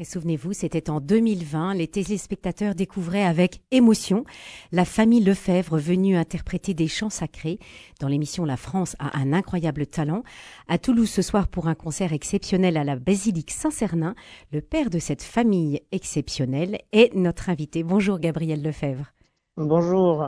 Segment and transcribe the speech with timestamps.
[0.00, 4.24] Et souvenez-vous, c'était en 2020, les téléspectateurs découvraient avec émotion
[4.72, 7.58] la famille Lefebvre venue interpréter des chants sacrés
[8.00, 10.22] dans l'émission La France a un incroyable talent.
[10.68, 14.14] À Toulouse ce soir pour un concert exceptionnel à la basilique Saint-Cernin,
[14.52, 17.82] le père de cette famille exceptionnelle est notre invité.
[17.82, 19.12] Bonjour Gabriel Lefebvre.
[19.58, 20.26] Bonjour.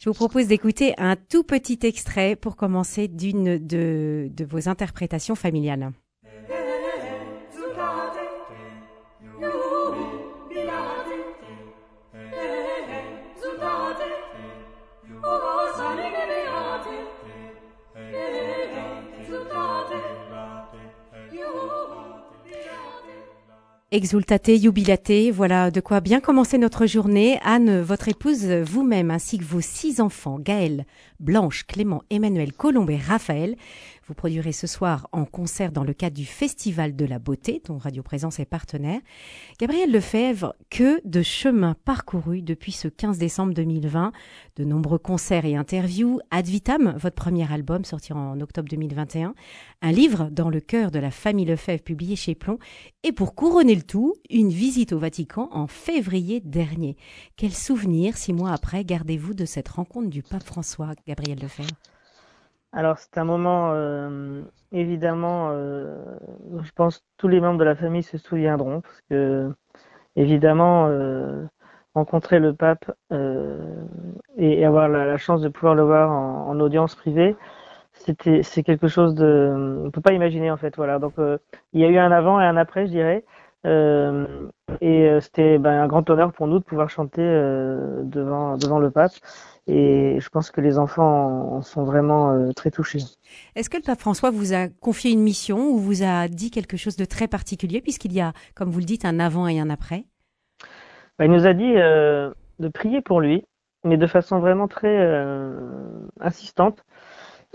[0.00, 5.36] Je vous propose d'écouter un tout petit extrait pour commencer d'une de, de vos interprétations
[5.36, 5.92] familiales.
[23.96, 27.40] Exultate, jubilate, voilà de quoi bien commencer notre journée.
[27.42, 30.84] Anne, votre épouse, vous-même, ainsi que vos six enfants, Gaël,
[31.18, 33.56] Blanche, Clément, Emmanuel, Colombe et Raphaël,
[34.06, 37.76] vous produirez ce soir en concert dans le cadre du Festival de la Beauté, dont
[37.76, 39.00] Radio Présence est partenaire.
[39.58, 44.12] Gabriel Lefebvre, que de chemins parcourus depuis ce 15 décembre 2020,
[44.56, 49.34] de nombreux concerts et interviews, Ad Vitam, votre premier album sorti en octobre 2021,
[49.82, 49.92] un.
[49.96, 52.58] Livre dans le cœur de la famille Lefebvre publié chez Plomb,
[53.02, 56.96] et pour couronner le tout, une visite au Vatican en février dernier.
[57.36, 61.74] Quel souvenir, six mois après, gardez-vous de cette rencontre du pape François, Gabriel Lefebvre?
[62.72, 65.96] Alors c'est un moment euh, évidemment, euh,
[66.62, 69.52] je pense tous les membres de la famille se souviendront parce que
[70.16, 71.44] évidemment euh,
[71.94, 72.90] rencontrer le pape
[74.36, 77.36] et, avoir la, chance de pouvoir le voir en, audience privée,
[77.92, 80.98] c'était c'est quelque chose de on peut pas imaginer en fait voilà.
[80.98, 83.24] Donc il y a eu un avant et un après je dirais
[83.64, 89.12] et c'était ben, un grand honneur pour nous de pouvoir chanter devant devant le pape
[89.66, 93.00] et je pense que les enfants en sont vraiment euh, très touchés.
[93.56, 96.76] Est-ce que le pape François vous a confié une mission ou vous a dit quelque
[96.76, 99.68] chose de très particulier puisqu'il y a, comme vous le dites, un avant et un
[99.68, 100.04] après?
[101.18, 103.44] Bah, Il nous a dit euh, de prier pour lui,
[103.82, 105.58] mais de façon vraiment très euh,
[106.20, 106.84] insistante.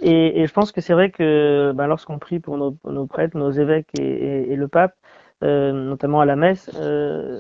[0.02, 3.38] Et, et, je pense que c'est vrai que bah, lorsqu'on prie pour nos, nos, prêtres,
[3.38, 4.96] nos évêques et, et, le pape,
[5.44, 7.40] euh, notamment à la messe, euh,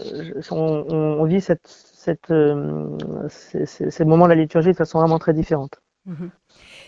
[0.49, 2.97] on, on, vit cette, cette, euh,
[3.29, 5.81] ces, moments de la liturgie de façon vraiment très différente.
[6.05, 6.31] Mhm.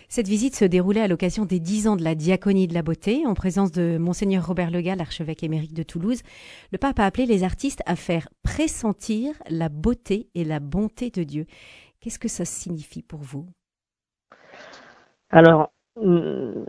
[0.09, 3.28] Cette visite se déroulait à l'occasion des dix ans de la diaconie de la beauté,
[3.28, 6.22] en présence de Monseigneur Robert Legal, archevêque émérite de Toulouse.
[6.72, 11.24] Le pape a appelé les artistes à faire pressentir la beauté et la bonté de
[11.24, 11.45] Dieu.
[12.00, 13.45] Qu'est-ce que ça signifie pour vous?
[15.30, 15.72] Alors,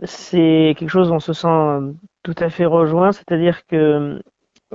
[0.03, 4.21] c'est quelque chose, on se sent tout à fait rejoint, c'est-à-dire que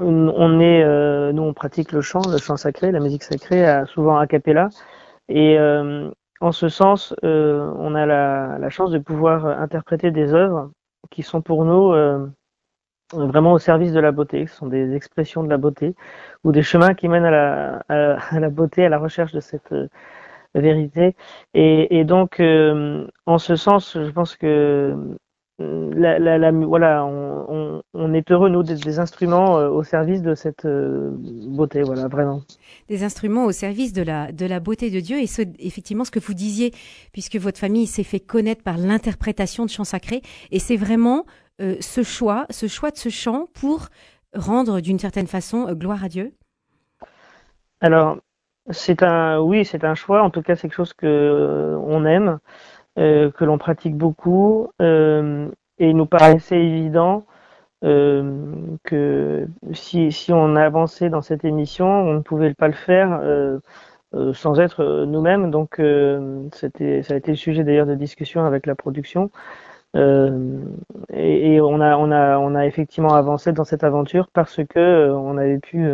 [0.01, 4.19] on est, euh, nous on pratique le chant, le chant sacré, la musique sacrée, souvent
[4.19, 4.69] a cappella,
[5.29, 10.71] et euh, en ce sens, euh, on a la, chance de pouvoir interpréter des œuvres
[11.11, 11.93] qui sont pour nous
[13.13, 15.95] vraiment au service de la beauté, ce sont des expressions de la beauté
[16.45, 19.75] ou des chemins qui mènent à la, à, la beauté, à la recherche de cette
[20.55, 21.17] vérité.
[21.55, 24.97] Et, et donc, en ce sens, je pense que
[25.61, 30.35] la, la, la, voilà, on, on, est heureux nous des, instruments euh, au service de
[30.35, 32.43] cette euh, beauté, voilà, vraiment.
[32.89, 36.11] Des instruments au service de la de la beauté de Dieu et ce, effectivement ce
[36.11, 36.73] que vous disiez,
[37.13, 41.27] puisque votre famille s'est fait connaître par l'interprétation de chants sacrés, et c'est vraiment
[41.61, 43.89] euh, ce choix, ce choix de ce chant pour
[44.35, 46.33] rendre d'une certaine façon gloire à Dieu?
[47.81, 48.19] Alors,
[48.71, 50.23] c'est un, oui, c'est un choix.
[50.23, 52.39] En tout cas, c'est quelque chose que on aime.
[52.99, 57.25] Euh, que l'on pratique beaucoup euh, et il nous paraissait évident
[57.85, 58.45] euh,
[58.83, 63.21] que si, si on avançait dans cette émission, on ne pouvait pas le faire
[64.35, 65.51] sans être nous-mêmes.
[65.51, 65.81] Donc
[66.53, 69.31] c'était ça a été le sujet d'ailleurs de discussion avec la production.
[69.95, 75.11] et, et, on a on a on a effectivement avancé dans cette aventure parce que
[75.13, 75.89] on avait pu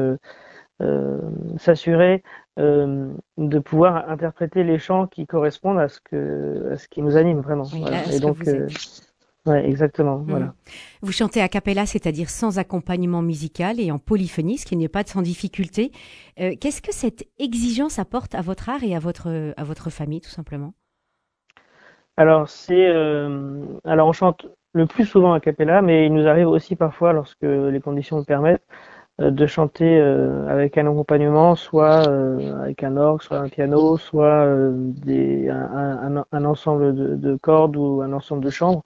[1.58, 2.22] s'assurer
[2.58, 7.16] euh, de pouvoir interpréter les chants qui correspondent à ce que à ce qui nous
[7.16, 7.64] anime vraiment.
[8.12, 8.66] Et donc, euh,
[9.46, 10.18] ouais, exactement.
[10.18, 10.26] Mmh.
[10.28, 10.54] Voilà.
[11.02, 15.02] Vous chantez a cappella, c'est-à-dire sans accompagnement musical et en polyphonie, ce qui n'est pas
[15.04, 15.92] sans difficulté.
[16.40, 20.20] Euh, Qu'est-ce que cette exigence apporte à votre art et à votre à votre famille,
[20.20, 20.72] tout simplement?
[22.16, 22.86] Alors c'est
[23.84, 27.42] alors on chante le plus souvent a cappella, mais il nous arrive aussi parfois, lorsque
[27.42, 28.62] les conditions le permettent,
[29.18, 34.46] de chanter euh, avec un accompagnement, soit euh, avec un orgue, soit un piano, soit
[34.72, 38.82] des, un, un, ensemble de, de, cordes ou un ensemble de chambres.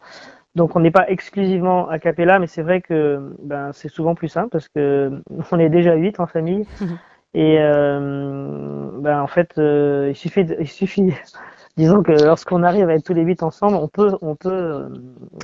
[0.54, 4.28] Donc on n'est pas exclusivement a cappella, mais c'est vrai que ben, c'est souvent plus
[4.28, 5.22] simple parce que
[5.52, 6.66] on est déjà huit en famille.
[6.80, 6.98] Mhm.
[7.34, 11.12] Et ben, en fait, il suffit, il suffit
[11.76, 14.88] disons que lorsqu'on arrive à être tous les huit ensemble, on peut, on peut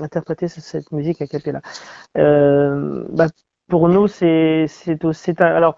[0.03, 1.61] interpréter cette musique a cappella.
[2.19, 3.27] Euh, bah,
[3.69, 5.77] pour nous, c'est c'est alors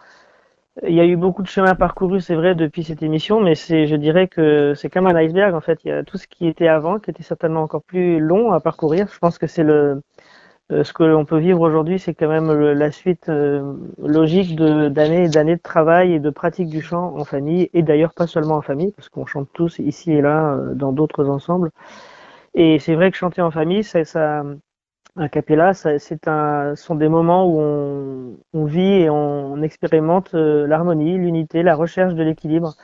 [0.86, 3.86] il y a eu beaucoup de chemin parcouru, c'est vrai, depuis cette émission, mais c'est,
[3.86, 5.80] je dirais que c'est comme un iceberg, en fait.
[5.84, 8.60] Il y a tout ce qui était avant, qui était certainement encore plus long à
[8.60, 9.08] parcourir.
[9.12, 10.02] Je pense que c'est le,
[10.70, 15.24] euh, ce que l'on peut vivre aujourd'hui, c'est quand même la suite euh, logique d'années
[15.24, 18.56] et d'années de travail et de pratique du chant en famille, et d'ailleurs pas seulement
[18.56, 21.70] en famille, parce qu'on chante tous ici et là euh, dans d'autres ensembles.
[22.54, 24.44] Et c'est vrai que chanter en famille, ça, ça
[25.18, 31.18] un capella, c'est un, sont des moments où on, on vit et on, expérimente l'harmonie,
[31.18, 32.76] l'unité, la recherche de l'équilibre.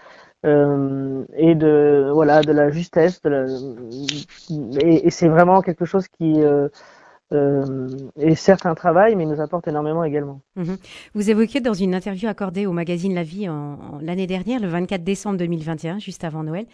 [0.45, 3.47] Euh, et de voilà de la justesse de la,
[4.83, 6.69] et, et c'est vraiment quelque chose qui euh,
[7.33, 10.41] euh, est certes un travail, mais il nous apporte énormément également.
[10.57, 10.77] Mhm.
[11.15, 15.03] Vous évoquiez dans une interview accordée au magazine La Vie en, l'année dernière, le 24
[15.03, 16.67] décembre 2021, juste avant Noël,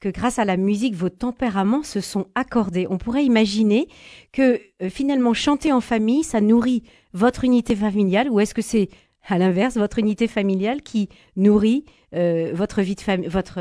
[0.00, 2.86] que grâce à la musique, vos tempéraments se sont accordés.
[2.90, 3.88] On pourrait imaginer
[4.32, 6.82] que euh, finalement chanter en famille, ça nourrit
[7.14, 8.88] votre unité familiale, ou est-ce que c'est
[9.26, 13.60] à l'inverse votre unité familiale qui nourrit euh, votre vie de famille, votre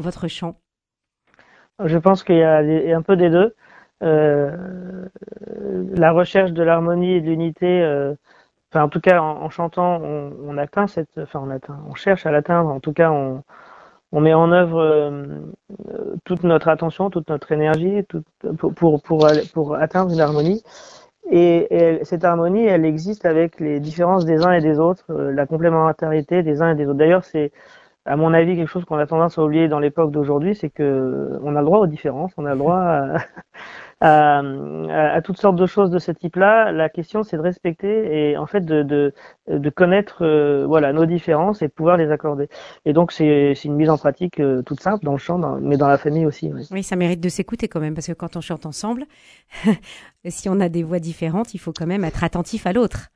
[0.00, 0.60] votre chant?
[1.84, 3.52] Je pense qu'il y a un peu des deux.
[4.02, 4.50] Euh,
[5.96, 8.14] la recherche de l'harmonie et de l'unité, euh,
[8.70, 12.30] enfin en tout cas en, chantant, on, atteint cette, enfin on atteint, on cherche à
[12.30, 12.70] l'atteindre.
[12.70, 13.42] En tout cas, on,
[14.12, 15.40] on met en œuvre euh,
[16.24, 18.22] toute notre attention, toute notre énergie tout,
[18.58, 19.02] pour, pour,
[19.54, 20.62] pour, atteindre une harmonie.
[21.30, 26.42] Et, cette harmonie, elle existe avec les différences des uns et des autres, la complémentarité
[26.42, 26.98] des uns et des autres.
[26.98, 27.52] D'ailleurs, c'est
[28.04, 31.38] à mon avis quelque chose qu'on a tendance à oublier dans l'époque d'aujourd'hui, c'est que
[31.42, 33.16] on a le droit aux différences, on a le droit à,
[34.02, 36.72] à, toutes sortes de choses de ce type-là.
[36.72, 39.12] La question, c'est de respecter et en fait de, de,
[39.48, 42.48] de connaître euh, voilà nos différences et de pouvoir les accorder.
[42.84, 45.88] Et donc c'est une mise en pratique euh, toute simple dans le chant, mais dans
[45.88, 46.50] la famille aussi.
[46.52, 46.66] Oui.
[46.70, 49.04] oui, ça mérite de s'écouter quand même parce que quand on chante ensemble,
[50.26, 53.08] si on a des voix différentes, il faut quand même être attentif à l'autre.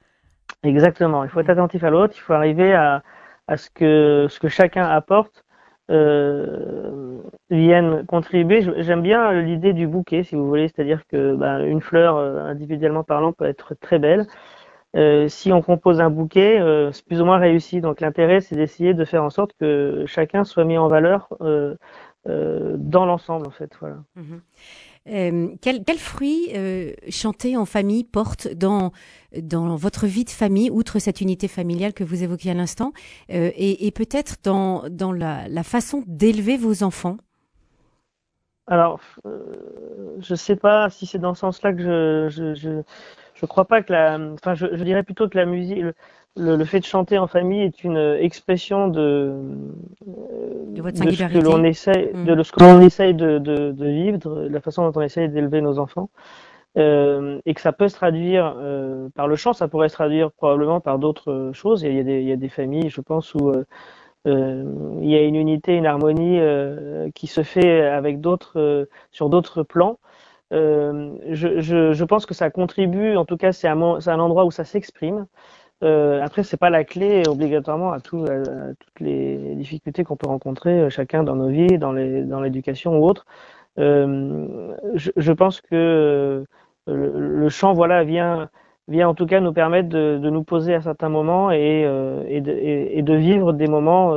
[0.63, 3.03] Exactement, il faut être attentif à l'autre, il faut arriver à,
[3.49, 5.46] à ce que ce que chacun apporte
[5.91, 7.19] euh,
[7.51, 8.67] viennent contribuer.
[8.83, 13.05] J'aime bien l'idée du bouquet, si vous voulez, c'est-à-dire que bah, une fleur, euh, individuellement
[13.05, 14.27] parlant, peut être très belle.
[14.97, 16.59] Euh, si on compose un bouquet,
[16.93, 17.81] c'est plus ou moins réussi.
[17.81, 21.29] Donc l'intérêt, c'est d'essayer de faire en sorte que chacun soit mis en valeur
[22.25, 23.71] dans l'ensemble, en fait.
[23.81, 23.97] Voilà.
[24.17, 24.41] Mm-hmm.
[25.09, 28.93] Euh, quel, fruit euh, chanter en famille porte dans,
[29.41, 32.93] dans votre vie de famille, outre cette unité familiale que vous évoquiez à l'instant,
[33.31, 37.19] euh, et, peut-être dans, dans la, façon d'élever vos enfants?
[38.67, 42.83] Alors, euh, je ne sais pas si c'est dans ce sens-là que je, je, je,
[43.35, 45.79] je crois pas que la, enfin, je, dirais plutôt que la musique,
[46.65, 49.35] fait de chanter en famille est une expression de,
[50.07, 52.25] de, votre de ce que l'on essaie, mm.
[52.25, 55.29] de ce que l'on essaye de, de, de, vivre, de la façon dont on essaye
[55.29, 56.11] d'élever nos enfants,
[56.77, 60.31] euh, et que ça peut se traduire euh, par le chant, ça pourrait se traduire
[60.31, 61.83] probablement par d'autres choses.
[61.83, 63.65] Il y, a des, il y a des familles, je pense, où euh,
[64.27, 64.65] euh
[65.01, 69.31] il y a une unité, une harmonie euh, qui se fait avec d'autres, euh, sur
[69.31, 69.99] d'autres plans.
[70.51, 74.51] Je, je, je, pense que ça contribue, en tout cas, c'est un, un endroit où
[74.51, 75.27] ça s'exprime.
[75.83, 80.29] Euh, après, c'est pas la clé obligatoirement à, tout, à, toutes les difficultés qu'on peut
[80.29, 83.27] rencontrer euh, chacun dans nos vies, dans l'éducation ou autre.
[83.79, 86.45] Euh, je, pense que euh,
[86.87, 88.49] le, le, chant, voilà, vient
[88.89, 92.41] vient en tout cas nous permettre de, nous poser à certains moments et, euh, et,
[92.41, 94.17] de, et, de, vivre des moments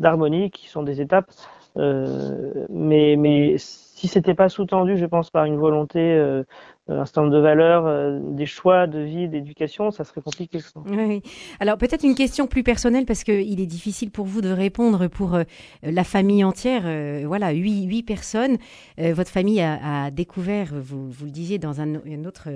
[0.00, 1.30] d'harmonie qui sont des étapes.
[1.76, 6.42] mais mais si c'était pas sous-tendu, je pense, par une volonté
[6.90, 10.58] un certain de valeurs, euh, des choix de vie, d'éducation, ça serait compliqué.
[10.86, 11.22] Oui.
[11.60, 15.34] Alors peut-être une question plus personnelle parce qu'il est difficile pour vous de répondre pour
[15.34, 15.44] euh,
[15.82, 16.82] la famille entière.
[16.84, 18.56] Euh, voilà, huit, huit personnes.
[18.98, 22.48] votre famille a, a découvert, vous, vous, le disiez dans un, un autre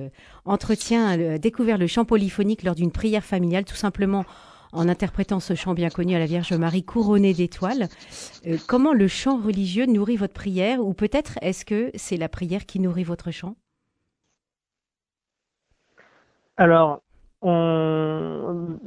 [0.44, 4.24] entretien, a découvert le chant polyphonique lors d'une prière familiale, tout simplement
[4.72, 7.88] en interprétant ce chant bien connu à la Vierge Marie couronnée d'étoiles.
[8.66, 12.80] comment le chant religieux nourrit votre prière ou peut-être est-ce que c'est la prière qui
[12.80, 13.54] nourrit votre chant?
[16.56, 17.02] Alors,
[17.42, 18.78] on,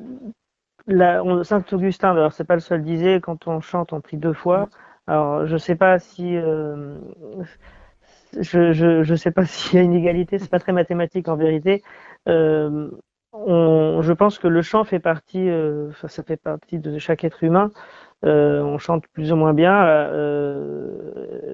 [0.87, 4.33] on Saint Augustin, alors c'est pas le seul disait, quand on chante, on prie deux
[4.33, 4.69] fois.
[5.07, 6.97] Alors, je sais pas si, euh,
[8.39, 11.83] je, je, sais pas s'il y a une égalité, c'est pas très mathématique en vérité.
[12.27, 12.89] Euh,
[13.33, 17.71] je pense que le chant fait partie, euh, ça fait partie de chaque être humain.
[18.23, 19.83] On chante plus ou moins bien,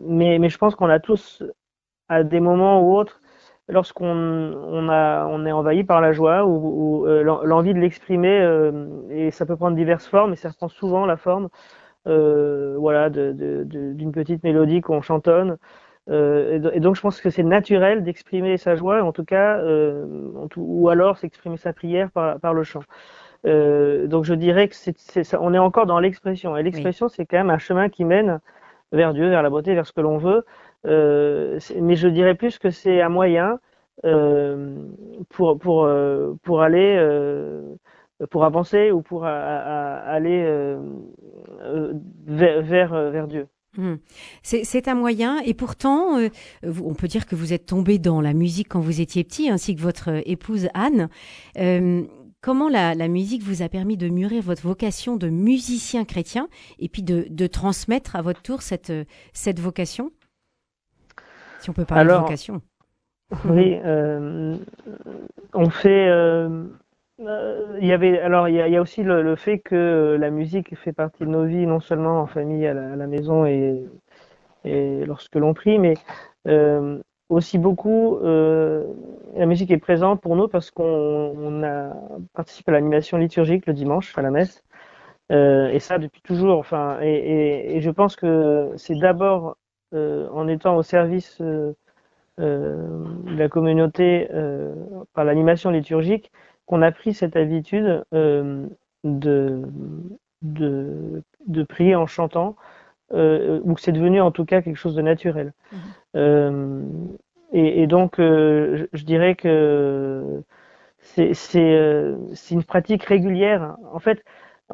[0.03, 1.43] mais, mais je pense qu'on a tous,
[2.09, 3.21] à des moments ou autres,
[3.69, 8.87] lorsqu'on on a, on est envahi par la joie ou, euh, l'envie de l'exprimer, euh,
[9.09, 11.49] et ça peut prendre diverses formes, et ça prend souvent la forme,
[12.07, 15.57] euh, voilà, d'une de, de, petite mélodie qu'on chantonne,
[16.11, 19.61] et, donc je pense que c'est naturel d'exprimer sa joie, en tout cas,
[20.57, 22.83] ou alors s'exprimer sa prière par, par le chant.
[23.45, 26.57] donc je dirais que c'est, on est encore dans l'expression.
[26.57, 28.41] Et l'expression, c'est quand même un chemin qui mène
[28.91, 30.45] vers Dieu, vers la beauté, vers ce que l'on veut.
[30.85, 33.59] Mais je dirais plus que c'est un moyen
[34.05, 34.89] euh,
[35.29, 37.75] pour pour euh, pour aller euh,
[38.31, 40.75] pour avancer ou pour aller
[42.25, 43.47] vers, vers, vers Dieu.
[43.75, 43.95] Hmm.
[44.43, 46.19] C'est un moyen, et pourtant,
[46.63, 49.75] on peut dire que vous êtes tombé dans la musique quand vous étiez petit, ainsi
[49.75, 51.09] que votre épouse Anne.
[52.39, 56.47] comment la, la, musique vous a permis de mûrir votre vocation de musicien chrétien
[56.79, 58.93] et puis de, de transmettre à votre tour cette,
[59.33, 60.11] cette vocation?
[61.63, 62.61] Si on peut parler de vocation.
[63.49, 64.57] Oui, euh,
[65.53, 66.09] on fait.
[66.09, 66.65] Euh,
[67.21, 70.91] euh, il y avait alors il y a, aussi le, fait que la musique fait
[70.91, 73.85] partie de nos vies non seulement en famille à la, maison et,
[74.65, 75.93] et lorsque l'on prie, mais
[77.29, 81.93] aussi beaucoup la musique est présente pour nous parce qu'on a
[82.33, 84.63] participé à l'animation liturgique le dimanche à la messe
[85.29, 86.59] et ça depuis toujours.
[86.59, 89.55] Enfin et, et je pense que c'est d'abord
[89.93, 91.41] en étant au service
[92.39, 94.73] euh, la communauté euh,
[95.13, 96.31] par l'animation liturgique
[96.65, 98.65] qu'on a pris cette habitude euh,
[99.03, 99.61] de,
[100.41, 102.55] de, de, prier en chantant,
[103.11, 105.53] ou que c'est devenu en tout cas quelque chose de naturel.
[106.15, 107.17] Mhm.
[107.51, 110.41] Et, et, donc, je, je, dirais que
[111.01, 111.33] c'est
[112.49, 113.75] une pratique régulière.
[113.91, 114.23] En fait,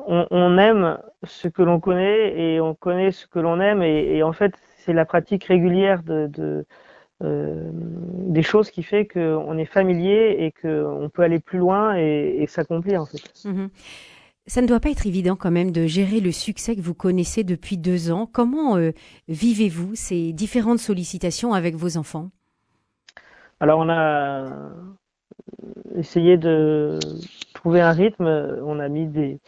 [0.07, 4.15] on, on aime ce que l'on connaît et on connaît ce que l'on aime, et,
[4.15, 6.65] et, en fait, c'est la pratique régulière de, de
[7.23, 12.37] euh, des choses qui fait qu'on est familier et qu'on peut aller plus loin et,
[12.39, 13.21] et s'accomplir en fait.
[13.45, 13.69] Mhm.
[14.47, 17.43] Ça ne doit pas être évident quand même de gérer le succès que vous connaissez
[17.43, 18.25] depuis deux ans.
[18.25, 18.91] Comment euh,
[19.27, 22.29] vivez-vous ces différentes sollicitations avec vos enfants?
[23.59, 24.45] Alors on a
[25.95, 26.97] essayé de
[27.53, 28.25] trouver un rythme.
[28.63, 29.39] On a mis des,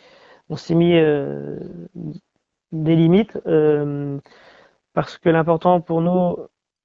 [0.49, 1.57] on s'est mis euh,
[2.73, 3.39] des limites
[4.93, 6.37] parce que l'important pour nous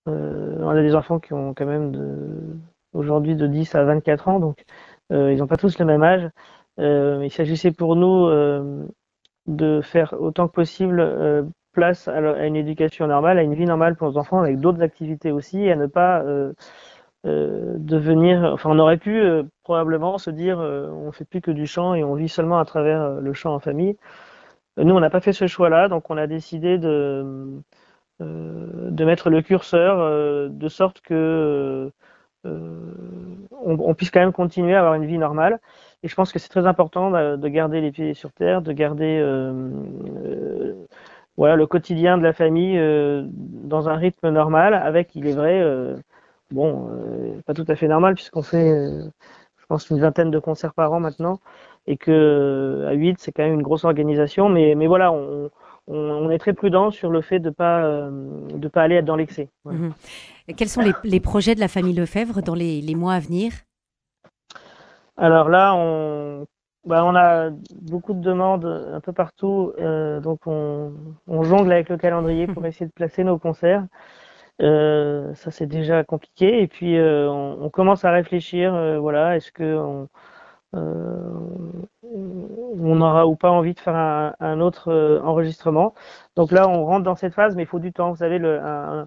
[0.09, 2.61] euh, on a des enfants qui ont quand même
[2.93, 4.65] aujourd'hui de 10 à 24 ans, donc
[5.13, 6.29] euh, ils n'ont pas tous le même âge.
[6.79, 8.29] Euh, il s'agissait pour nous
[9.47, 14.09] de faire autant que possible place à, une éducation normale, à une vie normale pour
[14.09, 16.25] nos enfants, avec d'autres activités aussi, et à ne pas
[17.25, 18.45] devenir.
[18.53, 19.23] Enfin, on aurait pu
[19.63, 23.21] probablement se dire, on fait plus que du chant et on vit seulement à travers
[23.21, 23.97] le chant en famille.
[24.79, 27.61] Nous, on n'a pas fait ce choix-là, donc on a décidé de euh,
[28.21, 31.93] de mettre le curseur euh, de sorte que
[32.47, 32.81] euh,
[33.51, 35.61] on, puisse quand même continuer à avoir une vie normale.
[36.03, 39.21] Et je pense que c'est très important de, garder les pieds sur terre, de garder
[41.37, 42.81] voilà le quotidien de la famille
[43.33, 45.65] dans un rythme normal, avec, il est vrai,
[46.53, 46.89] bon,
[47.45, 48.71] pas tout à fait normal puisqu'on fait,
[49.57, 51.41] je pense, une vingtaine de concerts par an maintenant,
[51.89, 54.49] et que à 8, c'est quand même une grosse organisation.
[54.49, 55.51] Mais, mais voilà, on,
[55.87, 58.11] on, est très prudent sur le fait de pas euh,
[58.55, 59.49] de pas aller dans l'excès.
[59.65, 59.93] Mhm.
[60.57, 63.53] Quels sont les, projets de la famille Lefebvre dans les, mois à venir?
[65.17, 66.47] Alors là, on
[66.85, 70.93] bah, on a beaucoup de demandes un peu partout, euh, donc on,
[71.43, 73.85] jongle avec le calendrier pour essayer de placer nos concerts.
[74.63, 78.73] Euh, ça c'est déjà compliqué et puis on, commence à réfléchir.
[79.01, 80.09] voilà, est-ce que on,
[82.81, 85.95] on aura ou pas envie de faire un, autre euh, enregistrement.
[86.37, 88.11] Donc là, on rentre dans cette phase, mais il faut du temps.
[88.11, 89.05] Vous savez, euh,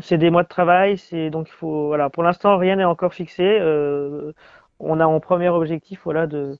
[0.00, 0.96] c'est des mois de travail,
[1.30, 1.94] donc il faut.
[2.12, 3.58] Pour l'instant, rien n'est encore fixé.
[3.60, 4.32] Euh,
[4.80, 6.58] on a en premier objectif, voilà, de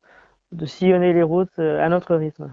[0.65, 2.51] sillonner les routes à notre rythme.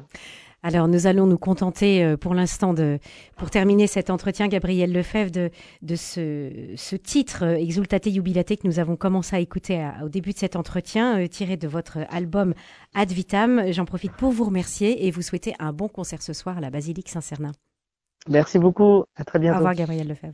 [0.65, 2.97] Alors nous allons nous contenter euh, pour l'instant de,
[3.35, 5.49] pour terminer cet entretien, Gabriel Lefebvre, de,
[5.81, 10.31] de ce, ce titre euh, Exultate Jubilate que nous avons commencé à écouter au début
[10.31, 12.53] de cet entretien, euh, tiré de votre album
[12.95, 13.73] Ad Vitam.
[13.73, 16.69] J'en profite pour vous remercier et vous souhaiter un bon concert ce soir à la
[16.69, 17.51] Basilique Saint-Cernin.
[18.29, 19.55] Merci beaucoup, à très bientôt.
[19.55, 20.33] Au revoir Gabriel Lefebvre.